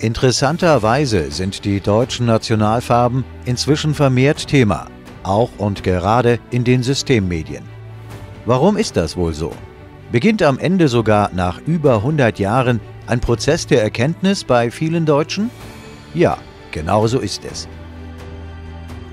Interessanterweise 0.00 1.32
sind 1.32 1.64
die 1.64 1.80
deutschen 1.80 2.26
Nationalfarben 2.26 3.24
inzwischen 3.46 3.94
vermehrt 3.94 4.46
Thema, 4.46 4.86
auch 5.24 5.50
und 5.58 5.82
gerade 5.82 6.38
in 6.52 6.62
den 6.62 6.84
Systemmedien. 6.84 7.64
Warum 8.46 8.76
ist 8.76 8.96
das 8.96 9.16
wohl 9.16 9.34
so? 9.34 9.52
Beginnt 10.12 10.40
am 10.42 10.60
Ende 10.60 10.86
sogar 10.86 11.30
nach 11.34 11.60
über 11.66 11.96
100 11.96 12.38
Jahren 12.38 12.80
ein 13.08 13.18
Prozess 13.18 13.66
der 13.66 13.82
Erkenntnis 13.82 14.44
bei 14.44 14.70
vielen 14.70 15.04
Deutschen? 15.04 15.50
Ja, 16.14 16.38
genau 16.70 17.08
so 17.08 17.18
ist 17.18 17.44
es. 17.44 17.66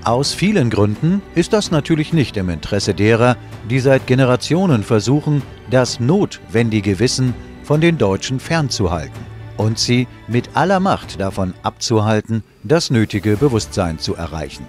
Aus 0.04 0.34
vielen 0.34 0.70
Gründen 0.70 1.20
ist 1.34 1.52
das 1.52 1.72
natürlich 1.72 2.12
nicht 2.12 2.36
im 2.36 2.48
Interesse 2.48 2.94
derer, 2.94 3.36
die 3.68 3.80
seit 3.80 4.06
Generationen 4.06 4.84
versuchen, 4.84 5.42
das 5.68 5.98
notwendige 5.98 7.00
Wissen 7.00 7.34
von 7.64 7.80
den 7.80 7.98
Deutschen 7.98 8.38
fernzuhalten 8.38 9.35
und 9.56 9.78
sie 9.78 10.06
mit 10.28 10.50
aller 10.54 10.80
Macht 10.80 11.20
davon 11.20 11.54
abzuhalten, 11.62 12.42
das 12.62 12.90
nötige 12.90 13.36
Bewusstsein 13.36 13.98
zu 13.98 14.14
erreichen. 14.14 14.66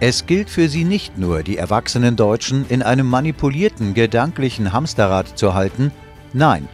Es 0.00 0.26
gilt 0.26 0.48
für 0.48 0.68
sie 0.68 0.84
nicht 0.84 1.18
nur, 1.18 1.42
die 1.42 1.56
erwachsenen 1.56 2.14
Deutschen 2.14 2.64
in 2.68 2.82
einem 2.82 3.08
manipulierten 3.08 3.94
gedanklichen 3.94 4.72
Hamsterrad 4.72 5.36
zu 5.36 5.54
halten, 5.54 5.90
nein, 6.32 6.68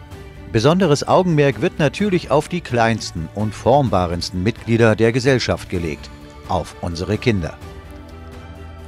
besonderes 0.52 1.08
Augenmerk 1.08 1.62
wird 1.62 1.78
natürlich 1.78 2.30
auf 2.30 2.48
die 2.48 2.60
kleinsten 2.60 3.28
und 3.34 3.54
formbarensten 3.54 4.42
Mitglieder 4.42 4.94
der 4.94 5.10
Gesellschaft 5.12 5.70
gelegt, 5.70 6.10
auf 6.48 6.76
unsere 6.82 7.16
Kinder. 7.16 7.56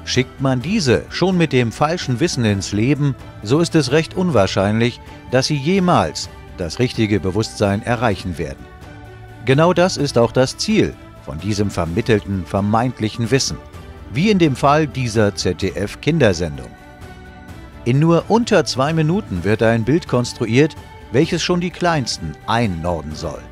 Schickt 0.04 0.40
man 0.40 0.60
diese 0.60 1.04
schon 1.08 1.36
mit 1.38 1.52
dem 1.52 1.72
falschen 1.72 2.20
Wissen 2.20 2.44
ins 2.44 2.72
Leben, 2.72 3.16
so 3.42 3.58
ist 3.60 3.74
es 3.74 3.90
recht 3.90 4.16
unwahrscheinlich, 4.16 5.00
dass 5.30 5.46
sie 5.46 5.56
jemals 5.56 6.28
das 6.56 6.78
richtige 6.78 7.20
Bewusstsein 7.20 7.82
erreichen 7.82 8.38
werden. 8.38 8.64
Genau 9.44 9.72
das 9.72 9.96
ist 9.96 10.18
auch 10.18 10.32
das 10.32 10.56
Ziel 10.56 10.94
von 11.24 11.38
diesem 11.38 11.70
vermittelten 11.70 12.44
vermeintlichen 12.46 13.30
Wissen, 13.30 13.58
wie 14.12 14.30
in 14.30 14.38
dem 14.38 14.56
Fall 14.56 14.86
dieser 14.86 15.34
ZDF-Kindersendung. 15.34 16.70
In 17.84 17.98
nur 17.98 18.24
unter 18.28 18.64
zwei 18.64 18.92
Minuten 18.92 19.44
wird 19.44 19.62
ein 19.62 19.84
Bild 19.84 20.08
konstruiert, 20.08 20.74
welches 21.12 21.42
schon 21.42 21.60
die 21.60 21.70
Kleinsten 21.70 22.32
einnorden 22.46 23.14
soll. 23.14 23.42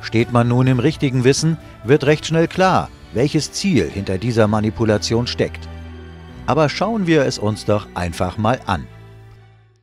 Steht 0.00 0.32
man 0.32 0.48
nun 0.48 0.66
im 0.66 0.80
richtigen 0.80 1.24
Wissen, 1.24 1.56
wird 1.84 2.04
recht 2.04 2.26
schnell 2.26 2.48
klar, 2.48 2.88
welches 3.12 3.52
Ziel 3.52 3.88
hinter 3.88 4.18
dieser 4.18 4.48
Manipulation 4.48 5.26
steckt. 5.26 5.68
Aber 6.46 6.68
schauen 6.68 7.06
wir 7.06 7.24
es 7.24 7.38
uns 7.38 7.64
doch 7.64 7.86
einfach 7.94 8.36
mal 8.36 8.60
an. 8.66 8.86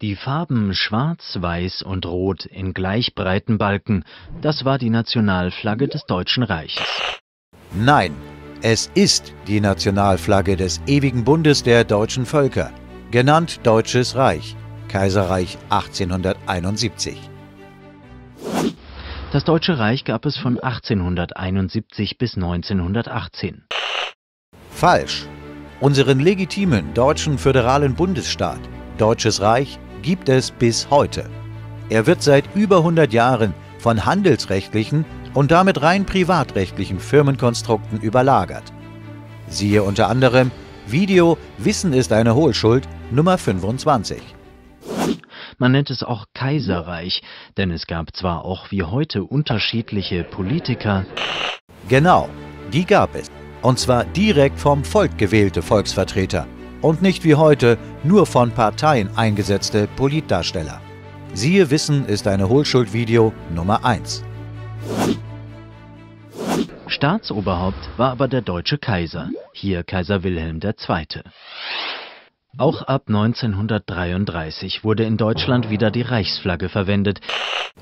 Die 0.02 0.16
Farben 0.16 0.74
Schwarz, 0.74 1.38
Weiß 1.40 1.84
und 1.84 2.08
Rot 2.08 2.46
in 2.46 2.74
gleich 2.74 3.14
breiten 3.14 3.60
Balken, 3.60 4.04
das 4.42 4.66
war 4.66 4.80
die 4.80 4.90
Nationalflagge 4.90 5.88
des 5.88 6.06
Deutschen 6.06 6.42
Reiches. 6.42 6.88
Nein, 7.72 8.16
es 8.64 8.90
ist 8.96 9.32
die 9.46 9.62
Nationalflagge 9.62 10.58
des 10.58 10.82
ewigen 10.88 11.24
Bundes 11.24 11.62
der 11.62 11.84
deutschen 11.84 12.26
Völker, 12.26 12.72
genannt 13.12 13.60
Deutsches 13.62 14.16
Reich, 14.16 14.56
Kaiserreich 14.88 15.60
1871. 15.70 17.20
Das 19.32 19.44
Deutsche 19.44 19.78
Reich 19.78 20.04
gab 20.04 20.26
es 20.26 20.36
von 20.36 20.60
1871 20.60 22.18
bis 22.18 22.38
1918. 22.38 23.66
Falsch. 24.72 25.28
Unseren 25.80 26.20
legitimen 26.20 26.92
deutschen 26.96 27.38
föderalen 27.38 27.94
Bundesstaat, 27.94 28.60
Deutsches 28.98 29.42
Reich, 29.42 29.80
gibt 30.02 30.30
es 30.30 30.52
bis 30.52 30.90
heute. 30.90 31.30
Er 31.90 32.08
wird 32.08 32.22
seit 32.22 32.46
über 32.56 32.78
100 32.78 33.12
Jahren 33.14 33.54
von 33.80 34.06
handelsrechtlichen 34.06 35.06
und 35.34 35.52
damit 35.52 35.82
rein 35.82 36.06
privatrechtlichen 36.06 37.00
Firmenkonstrukten 37.00 38.00
überlagert. 38.00 38.64
Siehe 39.48 39.84
unter 39.84 40.08
anderem 40.08 40.52
Video 40.88 41.38
Wissen 41.58 41.94
ist 41.94 42.12
eine 42.12 42.36
Hohlschuld 42.36 42.88
Nummer 43.12 43.38
25. 43.38 44.22
Man 45.58 45.74
nennt 45.74 45.90
es 45.90 46.02
auch 46.02 46.26
Kaiserreich, 46.34 47.22
denn 47.58 47.72
es 47.72 47.86
gab 47.86 48.16
zwar 48.16 48.46
auch 48.46 48.72
wie 48.72 48.84
heute 48.84 49.24
unterschiedliche 49.24 50.24
Politiker. 50.24 51.06
Genau, 51.88 52.30
die 52.74 52.86
gab 52.86 53.16
es. 53.16 53.30
Und 53.62 53.78
zwar 53.78 54.06
direkt 54.06 54.60
vom 54.60 54.84
Volk 54.84 55.18
gewählte 55.18 55.62
Volksvertreter 55.62 56.48
und 56.82 57.02
nicht 57.02 57.24
wie 57.24 57.36
heute 57.36 57.78
nur 58.04 58.26
von 58.26 58.52
Parteien 58.52 59.10
eingesetzte 59.16 59.88
Politdarsteller. 59.96 60.82
Siehe 61.34 61.70
Wissen 61.70 62.06
ist 62.06 62.28
eine 62.28 62.50
Hohlschuld-Video 62.50 63.34
Nummer 63.54 63.86
1. 63.86 64.24
Staatsoberhaupt 66.88 67.90
war 67.98 68.12
aber 68.12 68.28
der 68.28 68.42
deutsche 68.42 68.78
Kaiser, 68.78 69.30
hier 69.54 69.84
Kaiser 69.84 70.24
Wilhelm 70.24 70.60
II. 70.62 71.24
Auch 72.58 72.82
ab 72.82 73.04
1933 73.08 74.84
wurde 74.84 75.06
in 75.06 75.16
Deutschland 75.16 75.70
wieder 75.70 75.90
die 75.90 76.02
Reichsflagge 76.02 76.68
verwendet. 76.68 77.22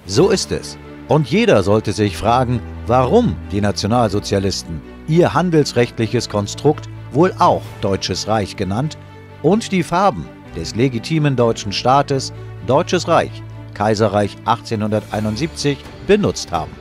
So 0.06 0.30
ist 0.30 0.52
es. 0.52 0.78
Und 1.08 1.28
jeder 1.28 1.64
sollte 1.64 1.92
sich 1.92 2.16
fragen, 2.16 2.62
warum 2.86 3.36
die 3.52 3.62
Nationalsozialisten 3.62 4.80
ihr 5.08 5.34
handelsrechtliches 5.34 6.30
Konstrukt 6.30 6.88
wohl 7.12 7.34
auch 7.40 7.62
Deutsches 7.82 8.28
Reich 8.28 8.56
genannt, 8.56 8.98
und 9.42 9.72
die 9.72 9.84
Farben 9.84 10.28
des 10.56 10.76
legitimen 10.76 11.36
deutschen 11.36 11.72
Staates 11.72 12.34
Deutsches 12.68 13.08
Reich, 13.08 13.32
Kaiserreich 13.74 14.36
1871 14.46 15.78
benutzt 16.08 16.52
haben. 16.52 16.72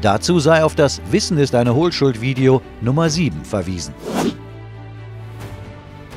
Dazu 0.00 0.38
sei 0.38 0.64
auf 0.64 0.74
das 0.74 1.00
Wissen 1.10 1.38
ist 1.38 1.54
eine 1.54 1.74
Hohlschuld 1.74 2.20
Video 2.20 2.62
Nummer 2.80 3.10
7 3.10 3.44
verwiesen. 3.44 3.94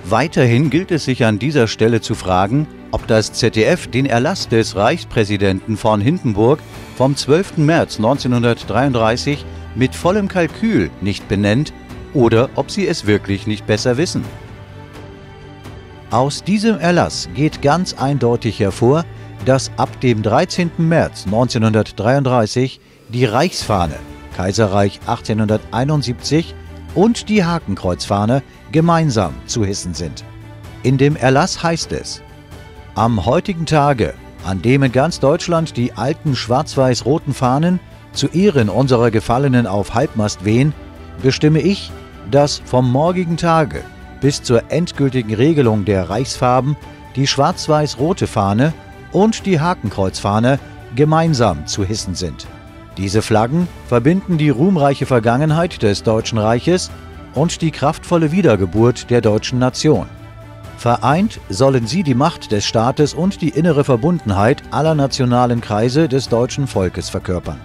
Weiterhin 0.06 0.70
gilt 0.70 0.92
es 0.92 1.06
sich 1.06 1.24
an 1.26 1.38
dieser 1.38 1.68
Stelle 1.68 2.02
zu 2.02 2.16
fragen, 2.16 2.68
ob 2.92 3.06
das 3.08 3.32
ZDF 3.34 3.88
den 3.88 4.06
Erlass 4.06 4.48
des 4.48 4.76
Reichspräsidenten 4.76 5.78
von 5.78 6.02
Hindenburg 6.02 6.60
vom 6.98 7.16
12. 7.16 7.58
März 7.58 7.98
1933 7.98 9.46
mit 9.76 9.96
vollem 9.96 10.28
Kalkül 10.28 10.90
nicht 11.02 11.28
benennt 11.28 11.74
oder 12.14 12.50
ob 12.56 12.72
sie 12.72 12.88
es 12.88 13.06
wirklich 13.06 13.48
nicht 13.48 13.68
besser 13.68 13.98
wissen. 13.98 14.24
Aus 16.12 16.44
diesem 16.44 16.80
Erlass 16.80 17.30
geht 17.36 17.62
ganz 17.62 17.94
eindeutig 17.94 18.60
hervor, 18.60 19.06
dass 19.46 19.72
ab 19.78 20.02
dem 20.02 20.24
13. 20.24 20.72
März 20.78 21.26
1933 21.26 22.80
die 23.10 23.26
Reichsfahne 23.26 23.96
Kaiserreich 24.40 25.02
1871 25.02 26.56
und 26.96 27.28
die 27.28 27.44
Hakenkreuzfahne 27.44 28.42
gemeinsam 28.72 29.34
zu 29.48 29.66
hissen 29.66 29.94
sind. 29.94 30.24
In 30.82 30.98
dem 30.98 31.18
Erlass 31.18 31.62
heißt 31.62 31.92
es, 31.92 32.22
am 32.96 33.26
heutigen 33.26 33.66
Tage, 33.66 34.14
an 34.46 34.62
dem 34.62 34.84
in 34.84 34.94
ganz 34.94 35.20
Deutschland 35.20 35.76
die 35.76 35.92
alten 35.92 36.38
schwarz-weiß-roten 36.38 37.34
Fahnen 37.34 37.82
zu 38.14 38.28
Ehren 38.28 38.70
unserer 38.70 39.12
Gefallenen 39.12 39.68
auf 39.68 39.94
Halbmast 39.94 40.46
wehen, 40.46 40.74
bestimme 41.22 41.62
ich, 41.62 41.92
dass 42.32 42.62
vom 42.66 42.92
morgigen 42.92 43.38
Tage 43.38 43.82
bis 44.22 44.44
zur 44.44 44.72
endgültigen 44.72 45.34
Regelung 45.34 45.86
der 45.86 46.10
Reichsfarben 46.10 46.76
die 47.16 47.28
schwarz-weiß-rote 47.28 48.28
Fahne 48.28 48.74
und 49.12 49.46
die 49.46 49.60
Hakenkreuzfahne 49.60 50.60
gemeinsam 50.96 51.66
zu 51.66 51.84
hissen 51.84 52.16
sind. 52.16 52.48
Diese 52.98 53.22
Flaggen 53.22 53.68
verbinden 53.88 54.38
die 54.38 54.50
ruhmreiche 54.50 55.06
Vergangenheit 55.06 55.82
des 55.82 56.04
Deutschen 56.04 56.38
Reiches 56.38 56.92
und 57.34 57.62
die 57.62 57.72
kraftvolle 57.72 58.32
Wiedergeburt 58.32 59.10
der 59.10 59.22
deutschen 59.22 59.60
Nation. 59.60 60.08
Vereint 60.78 61.40
sollen 61.50 61.88
sie 61.88 62.04
die 62.04 62.16
Macht 62.16 62.52
des 62.52 62.66
Staates 62.66 63.14
und 63.14 63.42
die 63.42 63.50
innere 63.50 63.84
Verbundenheit 63.84 64.64
aller 64.72 64.96
nationalen 64.96 65.62
Kreise 65.62 66.08
des 66.08 66.30
deutschen 66.30 66.68
Volkes 66.68 67.10
verkörpern. 67.10 67.60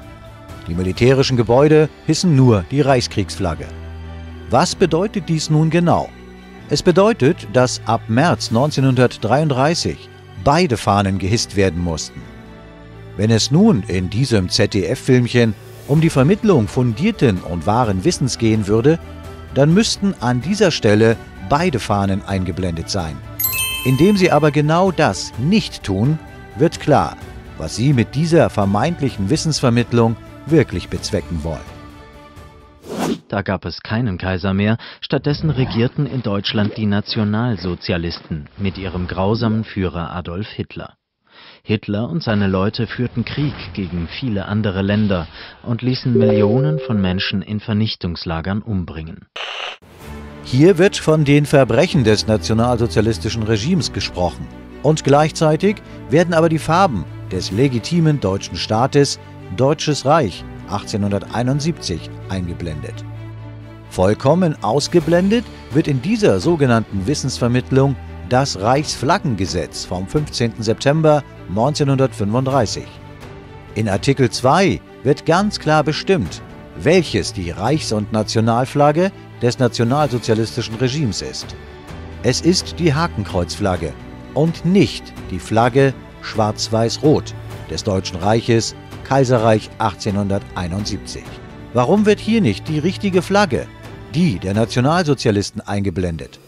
Die 0.66 0.75
militärischen 0.75 1.37
Gebäude 1.37 1.88
hissen 2.06 2.37
nur 2.37 2.64
die 2.70 2.81
Reichskriegsflagge. 2.81 3.66
Was 4.50 4.75
bedeutet 4.75 5.28
dies 5.28 5.50
nun 5.50 5.70
genau? 5.70 6.08
Es 6.70 6.82
bedeutet, 6.82 7.46
dass 7.52 7.81
ab 7.84 8.02
März 8.08 8.49
1933 8.49 10.08
beide 10.43 10.76
Fahnen 10.76 11.19
gehisst 11.19 11.56
werden 11.56 11.82
mussten. 11.82 12.22
Wenn 13.16 13.31
es 13.31 13.50
nun 13.50 13.82
in 13.87 14.11
diesem 14.11 14.49
ZDF-Filmchen 14.49 15.55
um 15.87 16.00
die 16.00 16.11
Vermittlung 16.11 16.67
fundierten 16.67 17.38
und 17.38 17.67
wahren 17.67 18.05
Wissens 18.05 18.38
gehen 18.38 18.67
würde, 18.67 18.99
dann 19.55 19.72
müssten 19.75 20.14
an 20.20 20.40
dieser 20.40 20.70
Stelle 20.70 21.17
beide 21.49 21.78
Fahnen 21.78 22.22
eingeblendet 22.25 22.88
sein. 22.88 23.17
Indem 23.84 24.17
sie 24.17 24.32
aber 24.32 24.50
genau 24.50 24.90
das 24.90 25.32
nicht 25.38 25.82
tun, 25.82 26.19
wird 26.56 26.81
klar, 26.81 27.17
was 27.58 27.76
sie 27.76 27.93
mit 27.93 28.14
dieser 28.14 28.49
vermeintlichen 28.49 29.28
Wissensvermittlung 29.28 30.17
wirklich 30.46 30.88
bezwecken 30.88 31.43
wollen. 31.44 31.85
Da 33.29 33.43
gab 33.43 33.64
es 33.64 33.82
keinen 33.82 34.19
Kaiser 34.19 34.55
mehr, 34.55 34.76
stattdessen 35.00 35.50
regierten 35.50 36.06
in 36.06 36.23
Deutschland 36.23 36.76
die 36.76 36.87
Nationalsozialisten 36.87 38.49
mit 38.58 38.79
ihrem 38.79 39.08
grausamen 39.08 39.64
Führer 39.64 40.14
Adolf 40.14 40.49
Hitler. 40.49 40.94
Hitler 41.62 42.08
und 42.08 42.23
seine 42.23 42.46
Leute 42.46 42.87
führten 42.87 43.25
Krieg 43.25 43.55
gegen 43.73 44.06
viele 44.06 44.46
andere 44.46 44.82
Länder 44.82 45.26
und 45.62 45.82
ließen 45.82 46.17
Millionen 46.17 46.79
von 46.79 47.00
Menschen 47.00 47.41
in 47.41 47.58
Vernichtungslagern 47.58 48.61
umbringen. 48.61 49.26
Hier 50.44 50.76
wird 50.76 50.96
von 50.96 51.25
den 51.25 51.46
Verbrechen 51.46 52.05
des 52.05 52.26
nationalsozialistischen 52.26 53.43
Regimes 53.43 53.93
gesprochen. 53.93 54.46
Und 54.82 55.02
gleichzeitig 55.02 55.76
werden 56.11 56.35
aber 56.35 56.50
die 56.50 56.58
Farben 56.58 57.06
des 57.32 57.50
legitimen 57.50 58.20
deutschen 58.20 58.56
Staates 58.56 59.19
Deutsches 59.56 60.05
Reich 60.05 60.45
1871 60.69 62.11
eingeblendet. 62.29 63.05
Vollkommen 63.91 64.56
ausgeblendet 64.62 65.45
wird 65.73 65.87
in 65.87 66.03
dieser 66.03 66.41
sogenannten 66.41 67.06
Wissensvermittlung 67.06 67.95
das 68.29 68.59
Reichsflaggengesetz 68.61 69.85
vom 69.85 70.09
15. 70.09 70.55
September 70.59 71.23
1935. 71.51 72.85
In 73.75 73.89
Artikel 73.89 74.31
2 74.31 74.81
wird 75.03 75.27
ganz 75.27 75.61
klar 75.61 75.85
bestimmt, 75.85 76.43
welches 76.77 77.33
die 77.33 77.51
Reichs- 77.51 77.93
und 77.93 78.12
Nationalflagge 78.12 79.12
des 79.43 79.59
nationalsozialistischen 79.59 80.75
Regimes 80.77 81.23
ist. 81.23 81.55
Es 82.23 82.41
ist 82.41 82.79
die 82.79 82.95
Hakenkreuzflagge 82.95 83.93
und 84.33 84.65
nicht 84.65 85.12
die 85.31 85.39
Flagge 85.39 85.93
Schwarz-Weiß-Rot 86.23 87.35
des 87.71 87.85
Deutschen 87.85 88.17
Reiches 88.17 88.75
Kaiserreich 89.05 89.71
1871. 89.79 91.23
Warum 91.73 92.06
wird 92.06 92.21
hier 92.21 92.41
nicht 92.41 92.69
die 92.69 92.79
richtige 92.79 93.23
Flagge, 93.23 93.67
die 94.15 94.39
der 94.39 94.55
Nationalsozialisten, 94.55 95.61
eingeblendet? 95.61 96.41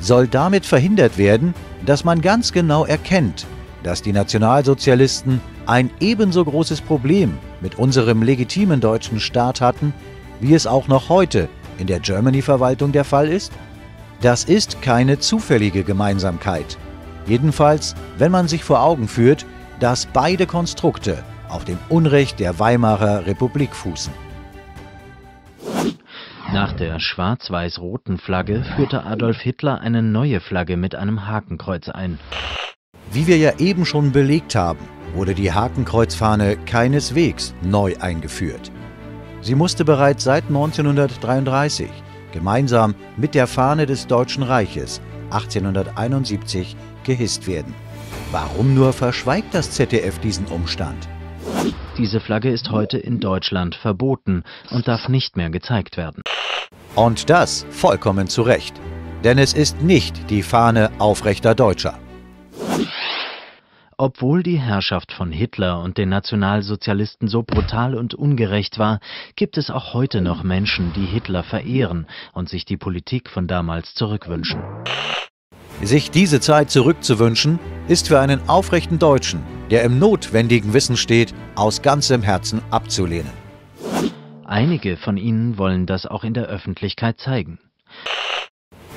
Soll 0.00 0.26
damit 0.26 0.66
verhindert 0.66 1.18
werden, 1.18 1.54
dass 1.86 2.04
man 2.04 2.20
ganz 2.20 2.52
genau 2.52 2.84
erkennt, 2.84 3.46
dass 3.82 4.02
die 4.02 4.12
Nationalsozialisten 4.12 5.40
ein 5.66 5.90
ebenso 6.00 6.44
großes 6.44 6.80
Problem 6.80 7.38
mit 7.60 7.78
unserem 7.78 8.22
legitimen 8.22 8.80
deutschen 8.80 9.20
Staat 9.20 9.60
hatten, 9.60 9.92
wie 10.40 10.54
es 10.54 10.66
auch 10.66 10.88
noch 10.88 11.08
heute 11.08 11.48
in 11.78 11.86
der 11.86 12.00
Germany-Verwaltung 12.00 12.92
der 12.92 13.04
Fall 13.04 13.28
ist? 13.28 13.52
Das 14.20 14.44
ist 14.44 14.82
keine 14.82 15.18
zufällige 15.18 15.84
Gemeinsamkeit. 15.84 16.78
Jedenfalls, 17.26 17.94
wenn 18.18 18.32
man 18.32 18.48
sich 18.48 18.64
vor 18.64 18.82
Augen 18.82 19.08
führt, 19.08 19.46
dass 19.80 20.06
beide 20.06 20.46
Konstrukte 20.46 21.24
auf 21.54 21.64
dem 21.64 21.78
Unrecht 21.88 22.40
der 22.40 22.58
Weimarer 22.58 23.26
Republik 23.26 23.74
fußen. 23.74 24.12
Nach 26.52 26.72
der 26.72 27.00
schwarz-weiß-roten 27.00 28.18
Flagge 28.18 28.64
führte 28.76 29.04
Adolf 29.04 29.40
Hitler 29.40 29.80
eine 29.80 30.02
neue 30.02 30.40
Flagge 30.40 30.76
mit 30.76 30.94
einem 30.94 31.26
Hakenkreuz 31.26 31.88
ein. 31.88 32.18
Wie 33.10 33.26
wir 33.26 33.38
ja 33.38 33.58
eben 33.58 33.84
schon 33.84 34.12
belegt 34.12 34.54
haben, 34.54 34.80
wurde 35.14 35.34
die 35.34 35.52
Hakenkreuzfahne 35.52 36.56
keineswegs 36.66 37.54
neu 37.62 37.94
eingeführt. 38.00 38.70
Sie 39.40 39.54
musste 39.54 39.84
bereits 39.84 40.24
seit 40.24 40.44
1933 40.44 41.88
gemeinsam 42.32 42.94
mit 43.16 43.34
der 43.34 43.46
Fahne 43.46 43.86
des 43.86 44.06
Deutschen 44.06 44.42
Reiches 44.42 45.00
1871 45.30 46.76
gehisst 47.04 47.46
werden. 47.46 47.74
Warum 48.32 48.74
nur 48.74 48.92
verschweigt 48.92 49.54
das 49.54 49.70
ZDF 49.70 50.18
diesen 50.18 50.46
Umstand? 50.46 51.08
Diese 51.96 52.18
Flagge 52.18 52.50
ist 52.50 52.72
heute 52.72 52.98
in 52.98 53.20
Deutschland 53.20 53.76
verboten 53.76 54.42
und 54.70 54.88
darf 54.88 55.08
nicht 55.08 55.36
mehr 55.36 55.50
gezeigt 55.50 55.96
werden. 55.96 56.22
Und 56.96 57.30
das 57.30 57.64
vollkommen 57.70 58.26
zu 58.26 58.42
Recht. 58.42 58.74
Denn 59.22 59.38
es 59.38 59.52
ist 59.52 59.80
nicht 59.80 60.28
die 60.28 60.42
Fahne 60.42 60.90
aufrechter 60.98 61.54
Deutscher. 61.54 61.98
Obwohl 63.96 64.42
die 64.42 64.58
Herrschaft 64.58 65.12
von 65.12 65.30
Hitler 65.30 65.80
und 65.80 65.96
den 65.96 66.08
Nationalsozialisten 66.08 67.28
so 67.28 67.44
brutal 67.44 67.94
und 67.94 68.12
ungerecht 68.12 68.76
war, 68.80 68.98
gibt 69.36 69.56
es 69.56 69.70
auch 69.70 69.94
heute 69.94 70.20
noch 70.20 70.42
Menschen, 70.42 70.92
die 70.94 71.06
Hitler 71.06 71.44
verehren 71.44 72.08
und 72.32 72.48
sich 72.48 72.64
die 72.64 72.76
Politik 72.76 73.30
von 73.30 73.46
damals 73.46 73.94
zurückwünschen. 73.94 74.60
Sich 75.80 76.10
diese 76.10 76.40
Zeit 76.40 76.72
zurückzuwünschen, 76.72 77.60
ist 77.86 78.08
für 78.08 78.18
einen 78.18 78.48
aufrechten 78.48 78.98
Deutschen, 78.98 79.42
der 79.70 79.82
im 79.82 79.98
notwendigen 79.98 80.72
Wissen 80.72 80.96
steht, 80.96 81.34
aus 81.54 81.82
ganzem 81.82 82.22
Herzen 82.22 82.62
abzulehnen. 82.70 83.32
Einige 84.44 84.96
von 84.96 85.16
ihnen 85.16 85.58
wollen 85.58 85.86
das 85.86 86.06
auch 86.06 86.24
in 86.24 86.34
der 86.34 86.46
Öffentlichkeit 86.46 87.18
zeigen. 87.18 87.58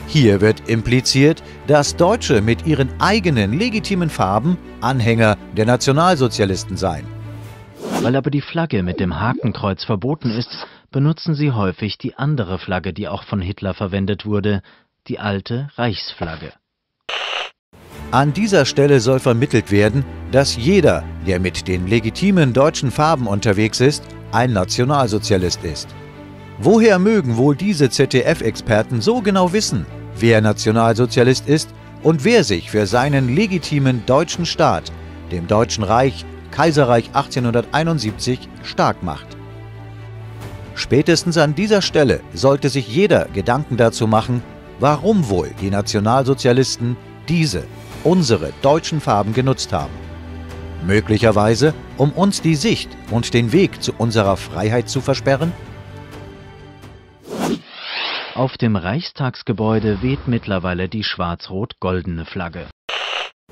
Hier 0.07 0.39
wird 0.39 0.69
impliziert, 0.69 1.43
dass 1.67 1.95
Deutsche 1.95 2.41
mit 2.41 2.65
ihren 2.65 2.89
eigenen 2.99 3.57
legitimen 3.57 4.09
Farben 4.09 4.57
Anhänger 4.79 5.37
der 5.55 5.65
Nationalsozialisten 5.65 6.77
seien. 6.77 7.05
Weil 8.01 8.15
aber 8.15 8.31
die 8.31 8.41
Flagge 8.41 8.83
mit 8.83 8.99
dem 8.99 9.19
Hakenkreuz 9.19 9.83
verboten 9.83 10.29
ist, 10.29 10.65
benutzen 10.91 11.35
sie 11.35 11.51
häufig 11.51 11.97
die 11.97 12.15
andere 12.15 12.57
Flagge, 12.57 12.93
die 12.93 13.07
auch 13.07 13.23
von 13.23 13.41
Hitler 13.41 13.73
verwendet 13.73 14.25
wurde, 14.25 14.61
die 15.07 15.19
alte 15.19 15.69
Reichsflagge. 15.75 16.53
An 18.12 18.31
dieser 18.31 18.63
Stelle 18.63 19.01
soll 19.01 19.19
vermittelt 19.19 19.69
werden, 19.69 20.06
dass 20.31 20.56
jeder, 20.56 21.04
der 21.25 21.42
mit 21.42 21.68
den 21.68 21.88
legitimen 21.88 22.54
deutschen 22.54 22.89
Farben 22.89 23.27
unterwegs 23.27 23.81
ist, 23.81 24.01
ein 24.31 24.54
Nationalsozialist 24.54 25.62
ist. 25.65 25.89
Woher 26.57 27.00
mögen 27.00 27.36
wohl 27.36 27.57
diese 27.57 27.89
ZDF-Experten 27.89 29.01
so 29.01 29.21
genau 29.21 29.51
wissen, 29.51 29.86
wer 30.18 30.39
Nationalsozialist 30.39 31.50
ist 31.50 31.69
und 32.01 32.24
wer 32.24 32.45
sich 32.45 32.71
für 32.71 32.88
seinen 32.88 33.36
legitimen 33.36 34.01
deutschen 34.06 34.45
Staat, 34.45 34.89
dem 35.33 35.48
Deutschen 35.48 35.83
Reich, 35.83 36.25
Kaiserreich 36.51 37.07
1871, 37.07 38.48
stark 38.63 39.03
macht? 39.03 39.27
Spätestens 40.75 41.38
an 41.38 41.56
dieser 41.56 41.81
Stelle 41.81 42.21
sollte 42.33 42.69
sich 42.69 42.88
jeder 42.88 43.27
Gedanken 43.33 43.75
dazu 43.75 44.07
machen, 44.07 44.42
warum 44.80 45.27
wohl 45.27 45.51
die 45.60 45.69
Nationalsozialisten 45.69 46.95
diese 47.27 47.63
unsere 48.03 48.53
deutschen 48.61 49.01
Farben 49.01 49.33
genutzt 49.33 49.73
haben. 49.73 49.94
Möglicherweise, 50.85 51.73
um 51.97 52.11
uns 52.11 52.41
die 52.41 52.55
Sicht 52.55 52.89
und 53.11 53.33
den 53.33 53.51
Weg 53.51 53.81
zu 53.81 53.94
unserer 53.97 54.38
Freiheit 54.38 54.89
zu 54.89 55.01
versperren? 55.01 55.51
Auf 58.35 58.57
dem 58.57 58.75
Reichstagsgebäude 58.75 60.03
weht 60.03 60.27
mittlerweile 60.27 60.88
die 60.88 61.03
schwarz-rot-goldene 61.03 62.25
Flagge. 62.25 62.67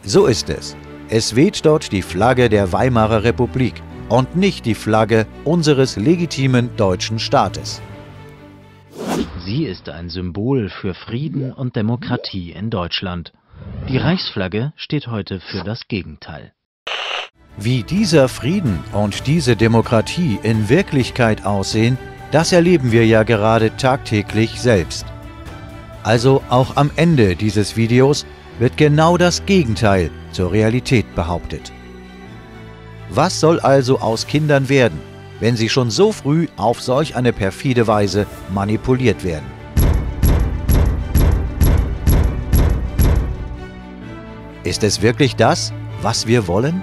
So 0.03 0.27
ist 0.27 0.50
es. 0.50 0.77
Es 1.10 1.36
weht 1.36 1.65
dort 1.65 1.91
die 1.91 2.03
Flagge 2.03 2.50
der 2.50 2.72
Weimarer 2.72 3.24
Republik 3.24 3.81
und 4.10 4.36
nicht 4.36 4.65
die 4.65 4.75
Flagge 4.75 5.25
unseres 5.43 5.96
legitimen 5.96 6.75
deutschen 6.77 7.17
Staates. 7.17 7.81
Sie 9.43 9.65
ist 9.65 9.89
ein 9.89 10.10
Symbol 10.10 10.70
für 10.70 10.93
Frieden 10.93 11.51
und 11.51 11.75
Demokratie 11.75 12.51
in 12.51 12.70
Deutschland. 12.70 13.34
Die 13.88 13.97
Reichsflagge 13.97 14.74
steht 14.75 15.07
heute 15.07 15.39
für 15.39 15.63
das 15.63 15.88
Gegenteil. 15.88 16.53
Wie 17.57 17.83
dieser 17.83 18.27
Frieden 18.27 18.83
und 18.91 19.27
diese 19.27 19.55
Demokratie 19.55 20.39
in 20.43 20.67
Wirklichkeit 20.69 21.45
aussehen, 21.45 21.97
das 22.31 22.51
erleben 22.51 22.91
wir 22.91 23.05
ja 23.05 23.24
gerade 23.24 23.77
tagtäglich 23.77 24.59
selbst. 24.59 25.05
Also 26.03 26.43
auch 26.50 26.75
am 26.75 26.91
Ende 26.95 27.35
dieses 27.35 27.77
Videos 27.77 28.25
wird 28.59 28.75
genau 28.77 29.17
das 29.17 29.45
Gegenteil 29.45 30.12
zur 30.31 30.51
Realität 30.51 31.15
behauptet. 31.15 31.71
Was 33.09 33.39
soll 33.39 33.59
also 33.59 34.00
aus 34.00 34.27
Kindern 34.27 34.67
werden, 34.67 35.00
wenn 35.39 35.55
sie 35.55 35.69
schon 35.69 35.91
so 35.91 36.12
früh 36.12 36.47
auf 36.57 36.81
solch 36.81 37.15
eine 37.15 37.33
perfide 37.33 37.88
Weise 37.88 38.25
manipuliert 38.53 39.24
werden? 39.24 39.54
Ist 44.65 44.84
es 44.84 45.03
wirklich 45.03 45.36
das, 45.36 45.72
was 46.01 46.25
wir 46.25 46.48
wollen? 46.48 46.81